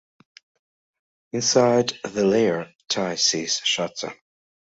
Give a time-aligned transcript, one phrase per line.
[1.31, 4.15] Inside the lair, Ty sees Shazza.